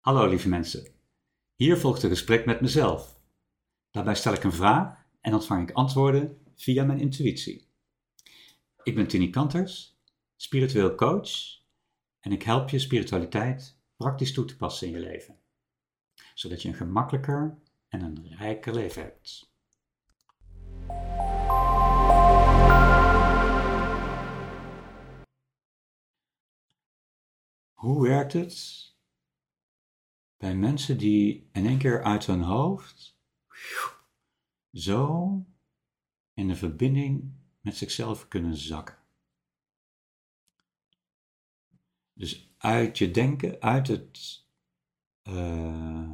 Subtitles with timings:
[0.00, 0.86] Hallo lieve mensen.
[1.54, 3.20] Hier volgt een gesprek met mezelf.
[3.90, 7.68] Daarbij stel ik een vraag en ontvang ik antwoorden via mijn intuïtie.
[8.82, 10.00] Ik ben Tini Kanters,
[10.36, 11.30] spiritueel coach
[12.20, 15.38] en ik help je spiritualiteit praktisch toe te passen in je leven,
[16.34, 17.58] zodat je een gemakkelijker
[17.88, 19.52] en een rijker leven hebt.
[27.72, 28.89] Hoe werkt het
[30.40, 33.18] bij mensen die in één keer uit hun hoofd
[34.72, 35.44] zo
[36.34, 38.98] in de verbinding met zichzelf kunnen zakken?
[42.12, 44.44] Dus uit je denken, uit het,
[45.22, 46.10] uh,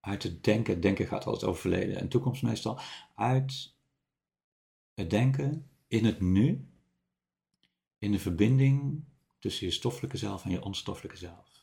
[0.00, 2.80] uit het denken, denken gaat altijd over verleden en toekomst meestal,
[3.14, 3.74] uit
[4.94, 6.68] het denken in het nu,
[7.98, 9.04] in de verbinding
[9.38, 11.57] tussen je stoffelijke zelf en je onstoffelijke zelf.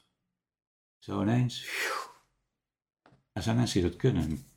[1.06, 1.66] Zo ineens.
[3.32, 4.50] Er zijn mensen die dat kunnen.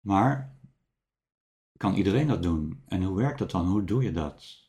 [0.00, 0.58] Maar
[1.76, 2.82] kan iedereen dat doen?
[2.86, 3.66] En hoe werkt dat dan?
[3.66, 4.68] Hoe doe je dat?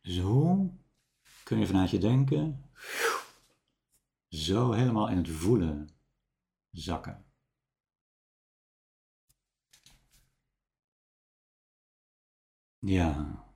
[0.00, 0.78] Dus hoe
[1.44, 2.70] kun je vanuit je denken
[4.28, 5.88] zo helemaal in het voelen
[6.70, 7.24] zakken?
[12.78, 13.50] Ja.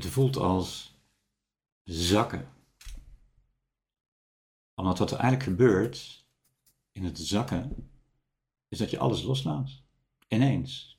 [0.00, 0.98] Het voelt als
[1.84, 2.48] zakken.
[4.74, 6.26] Omdat wat er eigenlijk gebeurt
[6.92, 7.90] in het zakken,
[8.68, 9.82] is dat je alles loslaat.
[10.28, 10.98] Ineens.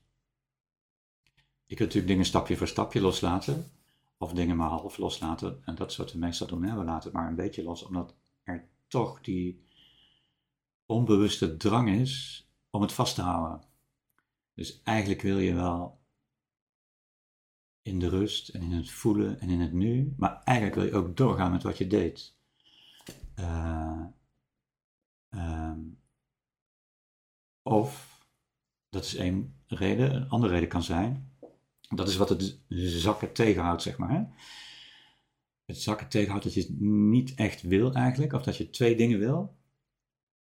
[1.66, 3.72] Je kunt natuurlijk dingen stapje voor stapje loslaten,
[4.18, 5.62] of dingen maar half loslaten.
[5.66, 6.62] En dat is wat we meestal doen.
[6.62, 9.66] We laten het maar een beetje los, omdat er toch die
[10.86, 13.64] onbewuste drang is om het vast te houden.
[14.54, 16.01] Dus eigenlijk wil je wel
[17.82, 21.06] in de rust en in het voelen en in het nu, maar eigenlijk wil je
[21.06, 22.36] ook doorgaan met wat je deed.
[23.40, 24.02] Uh,
[27.62, 28.20] of,
[28.90, 31.32] dat is één reden, een andere reden kan zijn,
[31.96, 34.10] dat is wat het zakken tegenhoudt, zeg maar.
[34.10, 34.24] Hè?
[35.66, 39.20] Het zakken tegenhoudt dat je het niet echt wil eigenlijk, of dat je twee dingen
[39.20, 39.60] wil.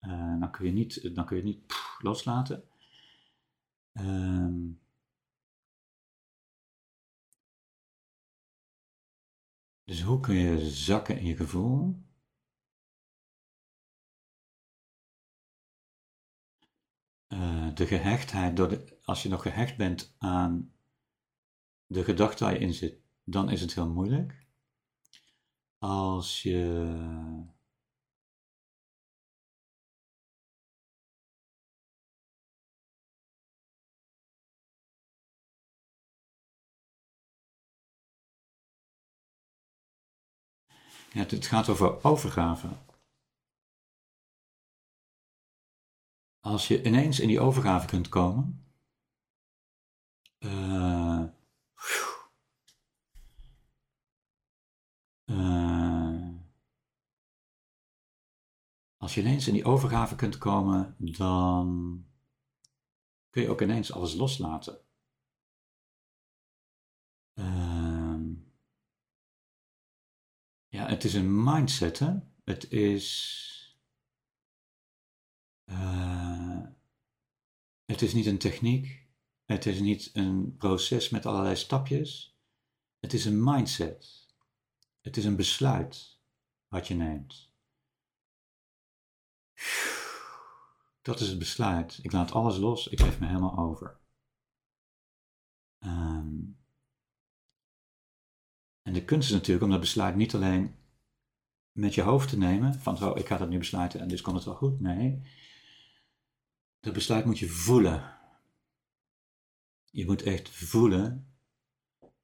[0.01, 2.63] Uh, dan kun je niet, dan kun je niet loslaten.
[3.93, 4.50] Um,
[9.91, 12.03] dus hoe kun je zakken in je gevoel?
[17.27, 20.73] Uh, de gehechtheid, door de, als je nog gehecht bent aan
[21.85, 24.45] de gedachte waar je in zit, dan is het heel moeilijk.
[25.77, 26.85] Als je
[41.13, 42.67] Ja, het gaat over overgave.
[46.39, 48.65] Als je ineens in die overgave kunt komen,
[50.39, 51.23] uh,
[55.25, 56.29] uh,
[58.97, 62.05] als je ineens in die overgave kunt komen, dan
[63.29, 64.90] kun je ook ineens alles loslaten.
[70.91, 72.13] Het is een mindset, hè?
[72.43, 73.39] Het is.
[75.65, 76.61] Uh,
[77.85, 79.07] het is niet een techniek.
[79.45, 82.39] Het is niet een proces met allerlei stapjes.
[82.99, 84.27] Het is een mindset.
[85.01, 86.19] Het is een besluit
[86.67, 87.53] wat je neemt.
[91.01, 91.99] Dat is het besluit.
[92.01, 92.87] Ik laat alles los.
[92.87, 93.99] Ik geef me helemaal over.
[95.79, 96.59] Um,
[98.81, 100.79] en de kunst is natuurlijk om dat besluit niet alleen
[101.71, 104.35] met je hoofd te nemen, van zo, ik ga dat nu besluiten en dus komt
[104.35, 104.79] het wel goed.
[104.79, 105.21] Nee,
[106.79, 108.19] dat besluit moet je voelen.
[109.91, 111.35] Je moet echt voelen,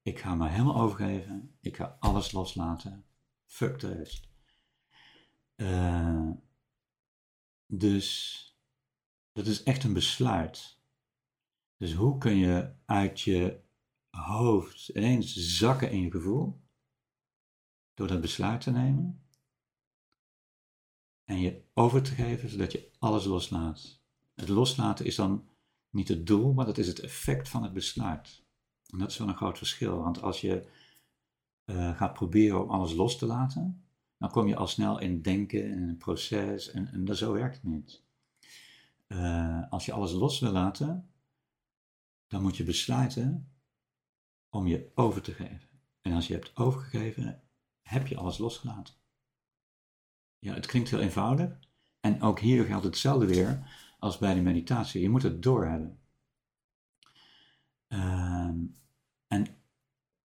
[0.02, 3.06] ik ga me helemaal overgeven, ik ga alles loslaten,
[3.46, 4.28] fuck de rest.
[5.56, 6.30] Uh,
[7.66, 8.42] dus
[9.32, 10.80] dat is echt een besluit.
[11.78, 13.60] Dus hoe kun je uit je
[14.10, 16.62] hoofd ineens zakken in je gevoel.
[17.94, 19.27] Door dat besluit te nemen.
[21.28, 24.02] En je over te geven, zodat je alles loslaat.
[24.36, 25.48] Het loslaten is dan
[25.90, 28.44] niet het doel, maar dat is het effect van het besluit.
[28.90, 29.98] En dat is wel een groot verschil.
[29.98, 30.68] Want als je
[31.66, 33.86] uh, gaat proberen om alles los te laten,
[34.18, 36.72] dan kom je al snel in denken en een proces.
[36.72, 38.04] En, dat, zo werkt het niet.
[39.08, 41.10] Uh, als je alles los wil laten,
[42.28, 43.52] dan moet je besluiten
[44.50, 45.70] om je over te geven.
[46.02, 47.42] En als je hebt overgegeven,
[47.82, 48.94] heb je alles losgelaten.
[50.40, 51.60] Ja, het klinkt heel eenvoudig.
[52.00, 53.68] En ook hier geldt hetzelfde weer
[54.00, 55.02] als bij de meditatie.
[55.02, 56.00] Je moet het doorhebben.
[57.88, 58.60] Ehm,
[59.28, 59.48] en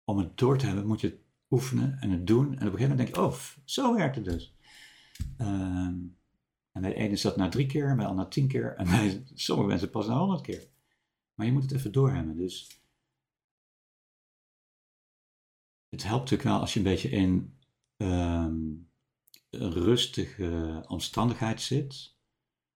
[0.05, 1.21] om het door te hebben moet je het
[1.51, 2.47] oefenen en het doen.
[2.47, 4.55] En op een gegeven moment denk je, oh, zo werkt het dus.
[5.37, 5.95] Ehm,
[6.73, 8.77] en bij de ene is dat na drie keer, bij de ander na tien keer.
[8.77, 10.69] En bij sommige mensen pas na honderd keer.
[11.35, 12.37] Maar je moet het even doorhebben.
[12.37, 12.81] Dus
[15.89, 17.59] het helpt natuurlijk wel als je een beetje in
[17.97, 18.89] um,
[19.61, 22.15] een rustige omstandigheid zit.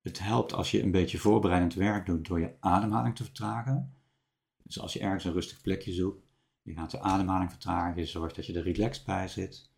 [0.01, 3.97] Het helpt als je een beetje voorbereidend werk doet door je ademhaling te vertragen.
[4.63, 6.27] Dus als je ergens een rustig plekje zoekt,
[6.63, 9.71] je gaat de ademhaling vertragen, je zorgt dat je er relaxed bij zit.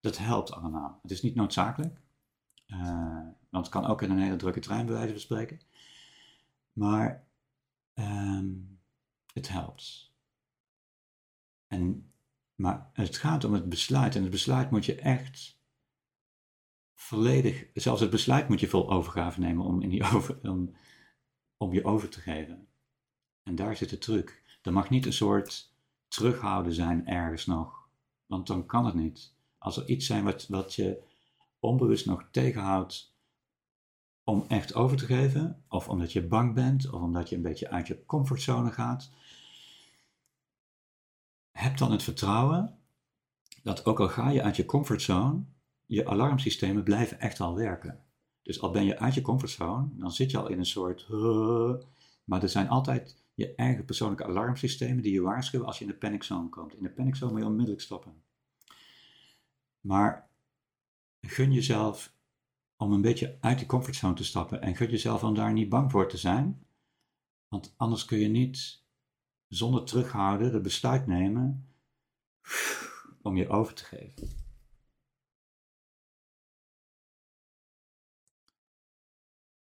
[0.00, 0.98] Dat helpt allemaal.
[1.02, 2.00] Het is niet noodzakelijk,
[2.66, 5.60] uh, want het kan ook in een hele drukke trein bij wijze van spreken.
[6.72, 7.26] Maar
[7.94, 8.80] um,
[9.32, 10.12] het helpt.
[11.66, 12.12] En,
[12.54, 14.16] maar het gaat om het besluit.
[14.16, 15.59] En het besluit moet je echt
[17.00, 20.76] volledig, zelfs het besluit moet je vol overgave nemen om, in die over, om,
[21.56, 22.68] om je over te geven.
[23.42, 24.42] En daar zit de truc.
[24.62, 25.74] Er mag niet een soort
[26.08, 27.88] terughouden zijn ergens nog,
[28.26, 29.34] want dan kan het niet.
[29.58, 31.02] Als er iets zijn wat, wat je
[31.58, 33.14] onbewust nog tegenhoudt
[34.24, 37.70] om echt over te geven, of omdat je bang bent, of omdat je een beetje
[37.70, 39.10] uit je comfortzone gaat,
[41.50, 42.78] heb dan het vertrouwen
[43.62, 45.44] dat ook al ga je uit je comfortzone,
[45.90, 48.04] je alarmsystemen blijven echt al werken.
[48.42, 51.08] Dus al ben je uit je comfortzone, dan zit je al in een soort.
[52.24, 55.96] Maar er zijn altijd je eigen persoonlijke alarmsystemen die je waarschuwen als je in de
[55.96, 56.74] paniczone komt.
[56.74, 58.22] In de paniczone moet je onmiddellijk stoppen.
[59.80, 60.30] Maar
[61.20, 62.14] gun jezelf
[62.76, 65.90] om een beetje uit die comfortzone te stappen en gun jezelf om daar niet bang
[65.90, 66.66] voor te zijn.
[67.48, 68.82] Want anders kun je niet
[69.48, 71.68] zonder terughouden de besluit nemen
[73.22, 74.39] om je over te geven.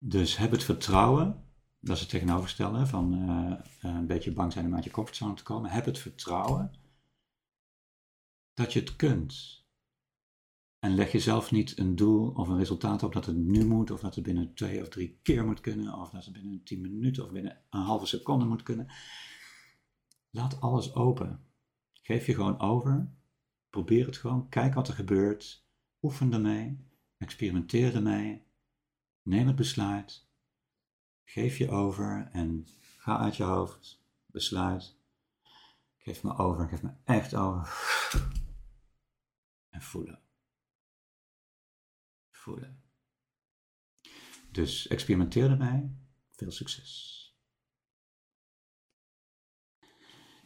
[0.05, 1.45] Dus heb het vertrouwen,
[1.81, 5.43] dat is het tegenovergestelde van uh, een beetje bang zijn om uit je comfortzone te
[5.43, 5.71] komen.
[5.71, 6.71] Heb het vertrouwen
[8.55, 9.61] dat je het kunt.
[10.79, 14.01] En leg jezelf niet een doel of een resultaat op dat het nu moet, of
[14.01, 17.25] dat het binnen twee of drie keer moet kunnen, of dat het binnen tien minuten
[17.25, 18.93] of binnen een halve seconde moet kunnen.
[20.31, 21.47] Laat alles open.
[21.93, 23.13] Geef je gewoon over.
[23.71, 24.49] Probeer het gewoon.
[24.49, 25.67] Kijk wat er gebeurt.
[26.01, 26.79] Oefen ermee.
[27.19, 28.51] Experimenteer ermee.
[29.23, 30.27] Neem het besluit.
[31.25, 34.05] Geef je over en ga uit je hoofd.
[34.27, 34.97] Besluit.
[35.99, 36.69] Geef me over.
[36.69, 37.69] Geef me echt over.
[39.71, 40.23] En voelen.
[42.31, 42.83] Voelen.
[44.51, 45.97] Dus experimenteer ermee.
[46.31, 47.21] Veel succes.